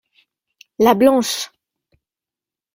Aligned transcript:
La 0.79 0.95
blanche. 0.95 1.51